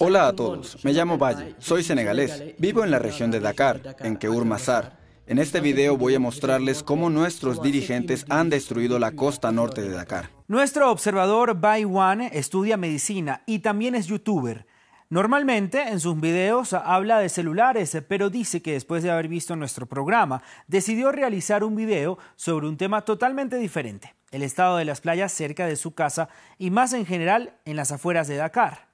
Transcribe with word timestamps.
Hola 0.00 0.28
a 0.28 0.32
todos, 0.32 0.84
me 0.84 0.92
llamo 0.92 1.18
Valle, 1.18 1.56
soy 1.58 1.82
senegalés, 1.82 2.54
vivo 2.56 2.84
en 2.84 2.92
la 2.92 3.00
región 3.00 3.32
de 3.32 3.40
Dakar, 3.40 3.96
en 3.98 4.14
Keur 4.14 4.44
Massar. 4.44 4.96
En 5.26 5.40
este 5.40 5.60
video 5.60 5.96
voy 5.96 6.14
a 6.14 6.20
mostrarles 6.20 6.84
cómo 6.84 7.10
nuestros 7.10 7.60
dirigentes 7.60 8.24
han 8.28 8.48
destruido 8.48 9.00
la 9.00 9.10
costa 9.10 9.50
norte 9.50 9.82
de 9.82 9.90
Dakar. 9.90 10.30
Nuestro 10.46 10.92
observador 10.92 11.60
Bai 11.60 11.84
Wan 11.84 12.20
estudia 12.20 12.76
medicina 12.76 13.42
y 13.44 13.58
también 13.58 13.96
es 13.96 14.06
youtuber. 14.06 14.68
Normalmente 15.10 15.88
en 15.88 15.98
sus 15.98 16.20
videos 16.20 16.74
habla 16.74 17.18
de 17.18 17.28
celulares, 17.28 18.00
pero 18.06 18.30
dice 18.30 18.62
que 18.62 18.74
después 18.74 19.02
de 19.02 19.10
haber 19.10 19.26
visto 19.26 19.56
nuestro 19.56 19.86
programa, 19.86 20.44
decidió 20.68 21.10
realizar 21.10 21.64
un 21.64 21.74
video 21.74 22.18
sobre 22.36 22.68
un 22.68 22.76
tema 22.76 23.00
totalmente 23.04 23.56
diferente, 23.56 24.14
el 24.30 24.42
estado 24.42 24.76
de 24.76 24.84
las 24.84 25.00
playas 25.00 25.32
cerca 25.32 25.66
de 25.66 25.76
su 25.76 25.92
casa 25.92 26.28
y 26.58 26.70
más 26.70 26.92
en 26.92 27.06
general 27.06 27.54
en 27.64 27.76
las 27.76 27.92
afueras 27.92 28.28
de 28.28 28.36
Dakar. 28.36 28.88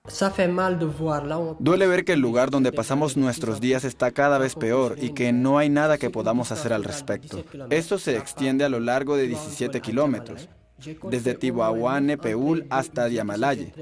Duele 1.58 1.86
ver 1.86 2.04
que 2.04 2.12
el 2.12 2.20
lugar 2.20 2.50
donde 2.50 2.72
pasamos 2.72 3.16
nuestros 3.16 3.60
días 3.60 3.84
está 3.84 4.10
cada 4.10 4.38
vez 4.38 4.54
peor 4.54 4.96
y 5.00 5.10
que 5.10 5.32
no 5.32 5.58
hay 5.58 5.68
nada 5.68 5.98
que 5.98 6.10
podamos 6.10 6.52
hacer 6.52 6.72
al 6.72 6.84
respecto. 6.84 7.44
Esto 7.70 7.98
se 7.98 8.16
extiende 8.16 8.64
a 8.64 8.68
lo 8.68 8.80
largo 8.80 9.16
de 9.16 9.26
17 9.26 9.80
kilómetros, 9.80 10.48
desde 11.10 11.34
Tibahuane, 11.34 12.18
Peul 12.18 12.66
hasta 12.70 13.06
Diamalaye. 13.06 13.72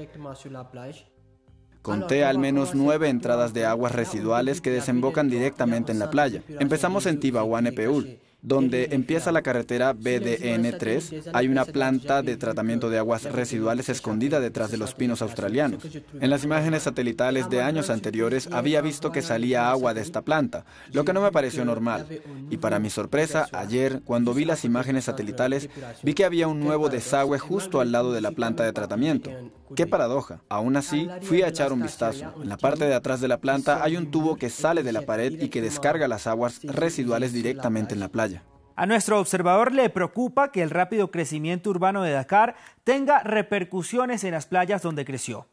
Conté 1.81 2.23
al 2.23 2.39
menos 2.39 2.73
nueve 2.73 3.09
entradas 3.09 3.53
de 3.53 3.65
aguas 3.65 3.91
residuales 3.91 4.61
que 4.61 4.69
desembocan 4.69 5.29
directamente 5.29 5.91
en 5.91 5.99
la 5.99 6.09
playa. 6.09 6.41
Empezamos 6.47 7.05
en 7.05 7.19
Tibahuane, 7.19 7.73
Peul 7.73 8.19
donde 8.43 8.89
empieza 8.91 9.31
la 9.31 9.41
carretera 9.41 9.95
BDN3, 9.95 11.31
hay 11.33 11.47
una 11.47 11.63
planta 11.63 12.21
de 12.21 12.35
tratamiento 12.35 12.89
de 12.89 12.97
aguas 12.97 13.23
residuales 13.23 13.87
escondida 13.87 14.41
detrás 14.41 14.69
de 14.69 14.77
los 14.77 14.93
pinos 14.93 15.21
australianos. 15.21 15.83
En 16.19 16.29
las 16.29 16.43
imágenes 16.43 16.83
satelitales 16.83 17.49
de 17.49 17.61
años 17.61 17.89
anteriores 17.89 18.49
había 18.51 18.81
visto 18.81 19.13
que 19.13 19.21
salía 19.21 19.71
agua 19.71 19.93
de 19.93 20.01
esta 20.01 20.21
planta, 20.21 20.65
lo 20.91 21.05
que 21.05 21.13
no 21.13 21.21
me 21.21 21.31
pareció 21.31 21.63
normal. 21.63 22.05
Y 22.49 22.57
para 22.57 22.79
mi 22.79 22.89
sorpresa, 22.89 23.47
ayer, 23.53 24.01
cuando 24.03 24.33
vi 24.33 24.43
las 24.43 24.65
imágenes 24.65 25.05
satelitales, 25.05 25.69
vi 26.03 26.13
que 26.13 26.25
había 26.25 26.49
un 26.49 26.59
nuevo 26.59 26.89
desagüe 26.89 27.39
justo 27.39 27.79
al 27.79 27.93
lado 27.93 28.11
de 28.11 28.21
la 28.21 28.31
planta 28.31 28.65
de 28.65 28.73
tratamiento. 28.73 29.31
¡Qué 29.75 29.87
paradoja! 29.87 30.41
Aún 30.49 30.75
así, 30.75 31.07
fui 31.21 31.41
a 31.41 31.47
echar 31.47 31.73
un 31.73 31.81
vistazo. 31.81 32.33
En 32.41 32.49
la 32.49 32.57
parte 32.57 32.85
de 32.85 32.93
atrás 32.93 33.21
de 33.21 33.27
la 33.27 33.37
planta 33.37 33.83
hay 33.83 33.95
un 33.97 34.11
tubo 34.11 34.35
que 34.35 34.49
sale 34.49 34.83
de 34.83 34.91
la 34.91 35.01
pared 35.01 35.41
y 35.41 35.49
que 35.49 35.61
descarga 35.61 36.07
las 36.07 36.27
aguas 36.27 36.59
residuales 36.63 37.33
directamente 37.33 37.93
en 37.93 37.99
la 37.99 38.09
playa. 38.09 38.32
A 38.75 38.85
nuestro 38.87 39.19
observador 39.19 39.71
le 39.71 39.89
preocupa 39.89 40.51
que 40.51 40.63
el 40.63 40.71
rápido 40.71 41.11
crecimiento 41.11 41.69
urbano 41.69 42.01
de 42.01 42.11
Dakar 42.11 42.55
tenga 42.83 43.19
repercusiones 43.19 44.23
en 44.23 44.31
las 44.31 44.47
playas 44.47 44.81
donde 44.81 45.05
creció. 45.05 45.47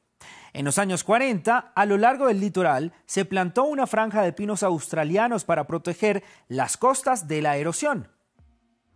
En 0.52 0.64
los 0.64 0.78
años 0.78 1.04
40, 1.04 1.72
a 1.74 1.86
lo 1.86 1.98
largo 1.98 2.26
del 2.26 2.40
litoral, 2.40 2.92
se 3.06 3.24
plantó 3.24 3.64
una 3.64 3.86
franja 3.86 4.22
de 4.22 4.32
pinos 4.32 4.62
australianos 4.62 5.44
para 5.44 5.66
proteger 5.66 6.24
las 6.48 6.76
costas 6.76 7.28
de 7.28 7.42
la 7.42 7.56
erosión. 7.56 8.08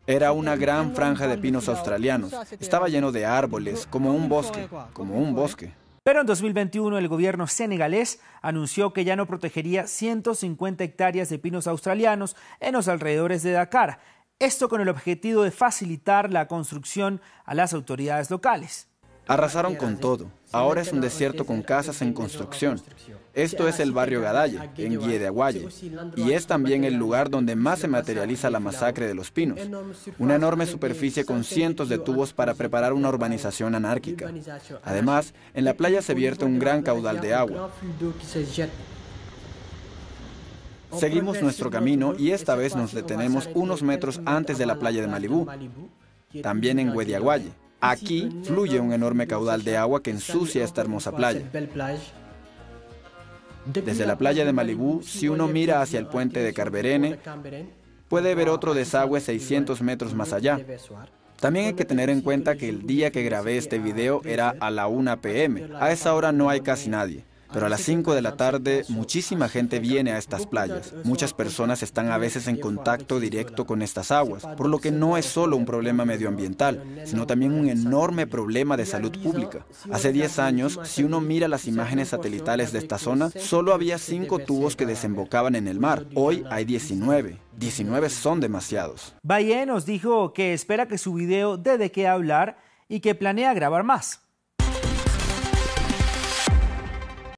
Era 0.06 0.32
una 0.32 0.56
gran 0.56 0.94
franja 0.94 1.26
de 1.28 1.38
pinos 1.38 1.68
australianos. 1.68 2.32
Estaba 2.60 2.88
lleno 2.88 3.12
de 3.12 3.24
árboles, 3.24 3.86
como 3.88 4.12
un 4.12 4.28
bosque, 4.28 4.68
como 4.92 5.16
un 5.16 5.34
bosque. 5.34 5.72
Pero 6.04 6.20
en 6.20 6.26
2021 6.26 6.98
el 6.98 7.08
gobierno 7.08 7.46
senegalés 7.46 8.20
anunció 8.42 8.92
que 8.92 9.04
ya 9.04 9.16
no 9.16 9.26
protegería 9.26 9.86
150 9.86 10.84
hectáreas 10.84 11.30
de 11.30 11.38
pinos 11.38 11.66
australianos 11.66 12.36
en 12.60 12.74
los 12.74 12.88
alrededores 12.88 13.42
de 13.42 13.52
Dakar, 13.52 14.00
esto 14.38 14.68
con 14.68 14.82
el 14.82 14.90
objetivo 14.90 15.44
de 15.44 15.50
facilitar 15.50 16.30
la 16.30 16.46
construcción 16.46 17.22
a 17.46 17.54
las 17.54 17.72
autoridades 17.72 18.30
locales. 18.30 18.86
Arrasaron 19.26 19.76
con 19.76 19.96
todo. 19.96 20.30
Ahora 20.52 20.82
es 20.82 20.92
un 20.92 21.00
desierto 21.00 21.46
con 21.46 21.62
casas 21.62 22.02
en 22.02 22.12
construcción. 22.12 22.82
Esto 23.34 23.66
es 23.66 23.80
el 23.80 23.92
barrio 23.92 24.20
Gadaye, 24.20 24.58
en 24.76 25.00
Guiedeaguaye, 25.00 25.68
y 26.16 26.32
es 26.32 26.46
también 26.46 26.84
el 26.84 26.94
lugar 26.94 27.30
donde 27.30 27.56
más 27.56 27.80
se 27.80 27.88
materializa 27.88 28.48
la 28.48 28.60
masacre 28.60 29.08
de 29.08 29.14
los 29.14 29.30
pinos. 29.30 29.58
Una 30.18 30.36
enorme 30.36 30.66
superficie 30.66 31.24
con 31.24 31.42
cientos 31.42 31.88
de 31.88 31.98
tubos 31.98 32.32
para 32.32 32.54
preparar 32.54 32.92
una 32.92 33.08
urbanización 33.08 33.74
anárquica. 33.74 34.32
Además, 34.84 35.34
en 35.52 35.64
la 35.64 35.74
playa 35.74 36.00
se 36.00 36.14
vierte 36.14 36.44
un 36.44 36.58
gran 36.58 36.82
caudal 36.82 37.20
de 37.20 37.34
agua. 37.34 37.70
Seguimos 40.92 41.42
nuestro 41.42 41.70
camino 41.70 42.14
y 42.16 42.30
esta 42.30 42.54
vez 42.54 42.76
nos 42.76 42.92
detenemos 42.92 43.48
unos 43.54 43.82
metros 43.82 44.20
antes 44.26 44.58
de 44.58 44.66
la 44.66 44.78
playa 44.78 45.00
de 45.00 45.08
Malibú, 45.08 45.48
también 46.40 46.78
en 46.78 46.96
Guediaguaye. 46.96 47.50
Aquí 47.80 48.30
fluye 48.44 48.78
un 48.78 48.92
enorme 48.92 49.26
caudal 49.26 49.64
de 49.64 49.76
agua 49.76 50.02
que 50.02 50.10
ensucia 50.10 50.64
esta 50.64 50.80
hermosa 50.80 51.14
playa. 51.14 51.42
Desde 53.66 54.06
la 54.06 54.16
playa 54.16 54.44
de 54.44 54.52
Malibú, 54.52 55.02
si 55.02 55.28
uno 55.28 55.48
mira 55.48 55.80
hacia 55.80 55.98
el 55.98 56.06
puente 56.06 56.40
de 56.40 56.52
Carberene, 56.52 57.18
puede 58.08 58.34
ver 58.34 58.48
otro 58.48 58.74
desagüe 58.74 59.20
600 59.20 59.80
metros 59.82 60.14
más 60.14 60.32
allá. 60.32 60.60
También 61.40 61.66
hay 61.66 61.74
que 61.74 61.84
tener 61.84 62.10
en 62.10 62.20
cuenta 62.20 62.56
que 62.56 62.68
el 62.68 62.86
día 62.86 63.10
que 63.10 63.22
grabé 63.22 63.56
este 63.56 63.78
video 63.78 64.22
era 64.24 64.54
a 64.60 64.70
la 64.70 64.86
1 64.86 65.20
pm. 65.20 65.68
A 65.78 65.92
esa 65.92 66.14
hora 66.14 66.32
no 66.32 66.48
hay 66.48 66.60
casi 66.60 66.88
nadie. 66.88 67.24
Pero 67.54 67.66
a 67.66 67.68
las 67.68 67.82
5 67.82 68.14
de 68.14 68.20
la 68.20 68.36
tarde 68.36 68.84
muchísima 68.88 69.48
gente 69.48 69.78
viene 69.78 70.10
a 70.10 70.18
estas 70.18 70.44
playas. 70.44 70.92
Muchas 71.04 71.32
personas 71.32 71.84
están 71.84 72.10
a 72.10 72.18
veces 72.18 72.48
en 72.48 72.56
contacto 72.56 73.20
directo 73.20 73.64
con 73.64 73.80
estas 73.80 74.10
aguas, 74.10 74.44
por 74.56 74.68
lo 74.68 74.80
que 74.80 74.90
no 74.90 75.16
es 75.16 75.24
solo 75.24 75.56
un 75.56 75.64
problema 75.64 76.04
medioambiental, 76.04 77.02
sino 77.04 77.28
también 77.28 77.52
un 77.52 77.68
enorme 77.68 78.26
problema 78.26 78.76
de 78.76 78.86
salud 78.86 79.16
pública. 79.22 79.64
Hace 79.92 80.12
10 80.12 80.38
años, 80.40 80.80
si 80.82 81.04
uno 81.04 81.20
mira 81.20 81.46
las 81.46 81.68
imágenes 81.68 82.08
satelitales 82.08 82.72
de 82.72 82.80
esta 82.80 82.98
zona, 82.98 83.30
solo 83.30 83.72
había 83.72 83.98
5 83.98 84.40
tubos 84.40 84.74
que 84.74 84.84
desembocaban 84.84 85.54
en 85.54 85.68
el 85.68 85.78
mar. 85.78 86.06
Hoy 86.14 86.44
hay 86.50 86.64
19. 86.64 87.38
19 87.56 88.10
son 88.10 88.40
demasiados. 88.40 89.14
Baye 89.22 89.64
nos 89.64 89.86
dijo 89.86 90.32
que 90.32 90.54
espera 90.54 90.88
que 90.88 90.98
su 90.98 91.14
video 91.14 91.56
dé 91.56 91.78
de 91.78 91.92
qué 91.92 92.08
hablar 92.08 92.58
y 92.88 92.98
que 92.98 93.14
planea 93.14 93.54
grabar 93.54 93.84
más. 93.84 94.24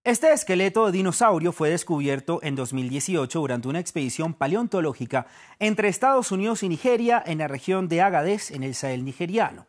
Este 0.07 0.33
esqueleto 0.33 0.87
de 0.87 0.93
dinosaurio 0.93 1.51
fue 1.51 1.69
descubierto 1.69 2.39
en 2.45 2.55
2018 2.55 3.41
durante 3.41 3.67
una 3.67 3.81
expedición 3.81 4.35
paleontológica 4.35 5.27
entre 5.59 5.89
Estados 5.89 6.31
Unidos 6.31 6.63
y 6.63 6.69
Nigeria 6.69 7.21
en 7.27 7.39
la 7.39 7.49
región 7.49 7.89
de 7.89 8.03
Agadez, 8.03 8.53
en 8.53 8.63
el 8.63 8.77
Sahel 8.77 9.05
nigeriano. 9.05 9.67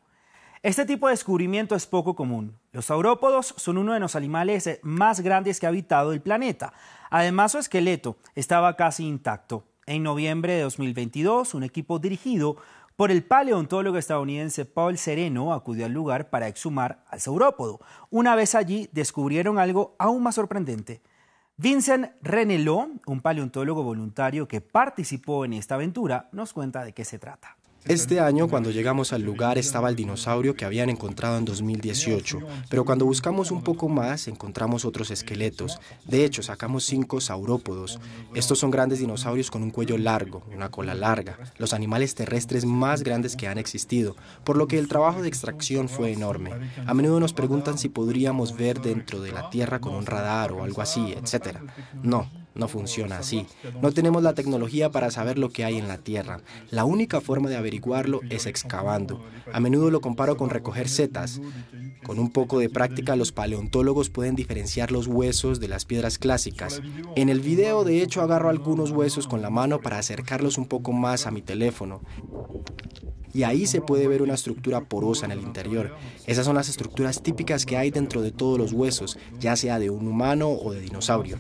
Este 0.62 0.86
tipo 0.86 1.08
de 1.08 1.14
descubrimiento 1.14 1.74
es 1.74 1.88
poco 1.88 2.16
común. 2.16 2.56
Los 2.72 2.86
saurópodos 2.86 3.56
son 3.58 3.80
uno 3.80 3.94
de 3.94 4.00
los 4.00 4.16
animales 4.16 4.80
más 4.84 5.22
grandes 5.22 5.60
que 5.60 5.66
ha 5.66 5.70
habitado 5.70 6.14
el 6.14 6.22
planeta. 6.22 6.72
Además, 7.10 7.54
su 7.54 7.58
esqueleto 7.58 8.18
estaba 8.36 8.76
casi 8.76 9.08
intacto. 9.08 9.64
En 9.88 10.04
noviembre 10.04 10.54
de 10.54 10.62
2022, 10.62 11.56
un 11.56 11.64
equipo 11.64 11.98
dirigido 11.98 12.58
por 12.98 13.12
el 13.12 13.24
paleontólogo 13.24 14.00
estadounidense 14.00 14.66
Paul 14.66 14.98
Sereno 14.98 15.54
acudió 15.54 15.86
al 15.86 15.94
lugar 15.94 16.32
para 16.32 16.48
exhumar 16.48 17.06
al 17.08 17.22
saurópodo. 17.22 17.80
Una 18.10 18.36
vez 18.36 18.56
allí 18.56 18.90
descubrieron 18.92 19.60
algo 19.60 19.96
aún 20.00 20.24
más 20.24 20.34
sorprendente. 20.34 21.04
Vincent 21.58 22.12
Renelot, 22.24 22.90
un 23.06 23.22
paleontólogo 23.22 23.84
voluntario 23.84 24.48
que 24.48 24.62
participó 24.62 25.46
en 25.46 25.54
esta 25.54 25.76
aventura, 25.76 26.28
nos 26.32 26.54
cuenta 26.54 26.84
de 26.84 26.94
qué 26.94 27.06
se 27.06 27.20
trata. 27.20 27.56
Este 27.88 28.20
año, 28.20 28.50
cuando 28.50 28.70
llegamos 28.70 29.14
al 29.14 29.22
lugar, 29.22 29.58
estaba 29.58 29.88
el 29.88 29.96
dinosaurio 29.96 30.56
que 30.56 30.66
habían 30.66 30.90
encontrado 30.90 31.38
en 31.38 31.46
2018, 31.46 32.40
pero 32.70 32.84
cuando 32.84 33.06
buscamos 33.06 33.50
un 33.50 33.64
poco 33.64 33.88
más, 33.88 34.28
encontramos 34.28 34.84
otros 34.84 35.10
esqueletos. 35.10 35.80
De 36.04 36.26
hecho, 36.26 36.44
sacamos 36.44 36.84
cinco 36.84 37.22
saurópodos. 37.22 38.00
Estos 38.36 38.60
son 38.60 38.72
grandes 38.72 39.00
dinosaurios 39.00 39.50
con 39.50 39.64
un 39.64 39.72
cuello 39.72 39.98
largo, 39.98 40.44
una 40.54 40.70
cola 40.70 40.96
larga, 40.96 41.38
los 41.58 41.74
animales 41.74 42.14
terrestres 42.14 42.66
más 42.66 43.04
grandes 43.04 43.38
que 43.38 43.48
han 43.48 43.58
existido, 43.58 44.18
por 44.44 44.58
lo 44.58 44.68
que 44.68 44.80
el 44.80 44.90
trabajo 44.90 45.22
de 45.22 45.30
extracción 45.30 45.88
fue 45.88 46.12
enorme. 46.12 46.52
A 46.86 46.94
menudo 46.94 47.22
nos 47.22 47.32
preguntan 47.32 47.78
si 47.78 47.88
podríamos 47.88 48.58
ver 48.58 48.82
dentro 48.82 49.22
de 49.22 49.32
la 49.32 49.50
Tierra 49.50 49.80
con 49.80 49.96
un 49.96 50.06
radar 50.06 50.52
o 50.52 50.64
algo 50.64 50.82
así, 50.82 51.14
etc. 51.14 51.60
No, 52.04 52.30
no 52.58 52.68
funciona 52.68 53.20
así. 53.20 53.46
No 53.82 53.92
tenemos 53.92 54.24
la 54.24 54.34
tecnología 54.34 54.92
para 54.92 55.12
saber 55.12 55.38
lo 55.38 55.50
que 55.50 55.64
hay 55.64 55.78
en 55.78 55.88
la 55.88 55.98
Tierra. 55.98 56.42
La 56.70 56.86
única 56.86 57.22
forma 57.22 57.50
de 57.50 57.58
averiguarlo 57.58 58.22
es 58.30 58.46
excavando. 58.46 59.24
A 59.54 59.60
menudo 59.60 59.92
lo 59.92 60.02
comparo 60.02 60.38
con 60.38 60.50
recoger 60.50 60.90
setas. 60.90 61.42
Con 62.04 62.20
un 62.20 62.32
poco 62.32 62.60
de 62.60 62.70
práctica 62.70 63.16
los 63.16 63.32
paleontólogos 63.32 64.10
pueden 64.10 64.36
diferenciar 64.36 64.92
los 64.92 65.08
huesos 65.08 65.60
de 65.60 65.68
las 65.68 65.86
piedras 65.86 66.18
clásicas. 66.18 66.82
En 67.16 67.30
el 67.30 67.42
video 67.42 67.84
de 67.84 68.02
hecho 68.02 68.22
agarro 68.22 68.50
algunos 68.50 68.92
huesos 68.92 69.28
con 69.28 69.42
la 69.42 69.50
mano 69.50 69.82
para 69.82 69.98
acercarlos 69.98 70.58
un 70.58 70.68
poco 70.68 70.94
más 70.94 71.28
a 71.28 71.32
mi 71.32 71.42
teléfono 71.42 72.02
y 73.38 73.44
ahí 73.44 73.68
se 73.68 73.82
puede 73.82 74.08
ver 74.08 74.24
una 74.24 74.34
estructura 74.34 74.82
porosa 74.82 75.28
en 75.28 75.32
el 75.32 75.42
interior. 75.42 75.96
Esas 76.26 76.44
son 76.44 76.56
las 76.56 76.70
estructuras 76.70 77.22
típicas 77.22 77.68
que 77.68 77.78
hay 77.78 77.92
dentro 77.92 78.24
de 78.24 78.32
todos 78.32 78.58
los 78.58 78.74
huesos, 78.74 79.20
ya 79.40 79.56
sea 79.56 79.78
de 79.78 79.92
un 79.92 80.08
humano 80.08 80.50
o 80.50 80.74
de 80.74 80.82
dinosaurio. 80.82 81.38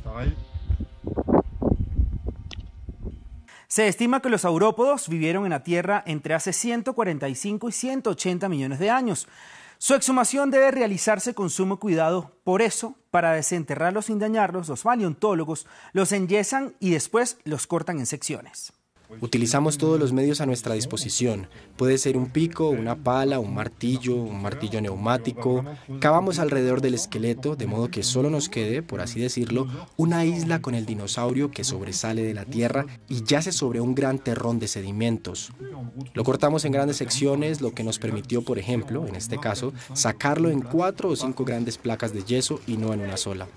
Se 3.68 3.88
estima 3.88 4.22
que 4.22 4.30
los 4.30 4.42
saurópodos 4.42 5.10
vivieron 5.10 5.44
en 5.44 5.50
la 5.50 5.64
Tierra 5.64 6.02
entre 6.06 6.34
hace 6.34 6.54
145 6.54 7.68
y 7.68 7.72
180 7.74 8.48
millones 8.48 8.80
de 8.80 8.90
años. 8.90 9.28
Su 9.78 9.94
exhumación 9.94 10.52
debe 10.52 10.72
realizarse 10.72 11.34
con 11.34 11.50
sumo 11.50 11.78
cuidado. 11.78 12.31
Por 12.46 12.62
eso, 12.62 12.96
para 13.12 13.34
desenterrarlos 13.34 14.06
sin 14.06 14.19
dañarlos, 14.19 14.69
los 14.69 14.84
paleontólogos 14.84 15.68
los 15.92 16.14
enyesan 16.14 16.75
y 16.80 16.92
después 16.92 17.40
los 17.44 17.68
cortan 17.68 18.00
en 18.00 18.06
secciones. 18.06 18.72
Utilizamos 19.21 19.77
todos 19.77 20.00
los 20.00 20.12
medios 20.12 20.42
a 20.42 20.45
nuestra 20.45 20.75
disposición. 20.75 21.48
Puede 21.77 21.98
ser 21.98 22.18
un 22.18 22.30
pico, 22.30 22.69
una 22.69 22.95
pala, 22.95 23.39
un 23.39 23.54
martillo, 23.54 24.15
un 24.15 24.42
martillo 24.42 24.81
neumático. 24.81 25.63
Cavamos 26.00 26.39
alrededor 26.39 26.81
del 26.81 26.94
esqueleto 26.94 27.56
de 27.56 27.68
modo 27.68 27.89
que 27.89 28.04
solo 28.04 28.30
nos 28.30 28.50
quede, 28.50 28.83
por 28.83 29.00
así 29.00 29.19
decirlo, 29.19 29.68
una 29.95 30.25
isla 30.25 30.62
con 30.62 30.75
el 30.75 30.86
dinosaurio 30.86 31.51
que 31.51 31.63
sobresale 31.63 32.24
de 32.24 32.33
la 32.33 32.45
tierra 32.45 32.86
y 33.07 33.24
yace 33.24 33.51
sobre 33.51 33.80
un 33.80 33.95
gran 33.95 34.19
terrón 34.19 34.59
de 34.59 34.68
sedimentos. 34.68 35.51
Lo 36.13 36.24
cortamos 36.24 36.65
en 36.65 36.74
grandes 36.74 36.98
secciones, 36.98 37.62
lo 37.62 37.74
que 37.74 37.83
nos 37.83 38.00
permitió, 38.00 38.42
por 38.42 38.59
ejemplo, 38.59 39.07
en 39.07 39.15
este 39.15 39.38
caso, 39.39 39.74
sacarlo 39.94 40.50
en 40.50 40.62
cuatro 40.62 41.09
o 41.09 41.15
cinco 41.15 41.45
grandes 41.45 41.77
placas 41.77 42.13
de 42.13 42.24
yeso 42.24 42.59
y 42.68 42.77
no 42.77 42.94
en 42.94 43.01
una 43.01 43.18
sola. 43.18 43.48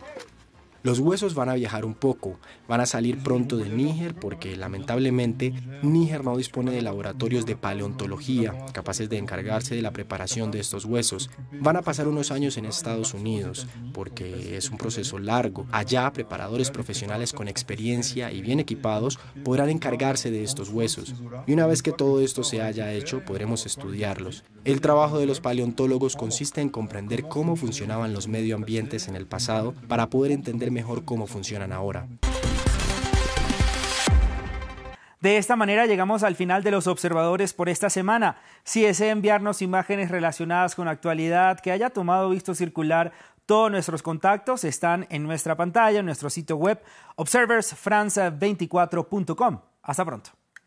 Los 0.82 0.99
huesos 0.99 1.35
van 1.35 1.50
a 1.50 1.55
viajar 1.55 1.85
un 1.85 1.93
poco, 1.93 2.38
van 2.67 2.81
a 2.81 2.87
salir 2.87 3.23
pronto 3.23 3.59
de 3.59 3.69
Níger 3.69 4.15
porque 4.15 4.56
lamentablemente 4.56 5.53
Níger 5.82 6.25
no 6.25 6.38
dispone 6.38 6.71
de 6.71 6.81
laboratorios 6.81 7.44
de 7.44 7.55
paleontología 7.55 8.55
capaces 8.73 9.11
de 9.11 9.19
encargarse 9.19 9.75
de 9.75 9.82
la 9.82 9.91
preparación 9.91 10.50
de 10.50 10.61
estos 10.61 10.87
huesos. 10.87 11.29
Van 11.53 11.77
a 11.77 11.82
pasar 11.82 12.09
unos 12.09 12.31
años 12.31 12.56
en 12.56 12.65
Estados 12.65 13.12
Unidos 13.12 13.67
porque 13.93 14.56
es 14.56 14.71
un 14.71 14.79
proceso 14.79 15.19
largo. 15.19 15.67
Allá 15.71 16.11
preparadores 16.15 16.71
profesionales 16.71 17.35
con 17.35 17.47
experiencia 17.47 18.33
y 18.33 18.41
bien 18.41 18.59
equipados 18.59 19.19
podrán 19.44 19.69
encargarse 19.69 20.31
de 20.31 20.43
estos 20.43 20.71
huesos. 20.71 21.15
Y 21.47 21.53
una 21.53 21.67
vez 21.67 21.83
que 21.83 21.93
todo 21.93 22.23
esto 22.23 22.43
se 22.43 22.62
haya 22.62 22.91
hecho 22.94 23.23
podremos 23.26 23.67
estudiarlos. 23.67 24.44
El 24.65 24.81
trabajo 24.81 25.19
de 25.19 25.26
los 25.26 25.41
paleontólogos 25.41 26.17
consiste 26.17 26.62
en 26.62 26.71
comprender 26.71 27.25
cómo 27.25 27.56
funcionaban 27.56 28.15
los 28.15 28.29
medioambientes 28.29 29.09
en 29.09 29.17
el 29.17 29.26
pasado 29.26 29.75
para 29.88 30.09
poder 30.09 30.33
entender 30.33 30.69
mejor 30.70 31.05
cómo 31.05 31.26
funcionan 31.26 31.72
ahora. 31.72 32.06
De 35.20 35.37
esta 35.37 35.55
manera 35.55 35.84
llegamos 35.84 36.22
al 36.22 36.34
final 36.34 36.62
de 36.62 36.70
los 36.70 36.87
observadores 36.87 37.52
por 37.52 37.69
esta 37.69 37.90
semana. 37.90 38.38
Si 38.64 38.81
desea 38.82 39.12
enviarnos 39.12 39.61
imágenes 39.61 40.11
relacionadas 40.11 40.75
con 40.75 40.88
actualidad 40.88 41.61
que 41.61 41.72
haya 41.72 41.90
tomado 41.90 42.31
visto 42.31 42.55
circular, 42.55 43.12
todos 43.44 43.70
nuestros 43.70 44.02
contactos 44.02 44.64
están 44.64 45.06
en 45.11 45.25
nuestra 45.25 45.56
pantalla, 45.56 45.99
en 45.99 46.06
nuestro 46.06 46.31
sitio 46.31 46.56
web 46.56 46.82
observersfrance24.com. 47.16 49.61
Hasta 49.82 50.05
pronto. 50.06 50.39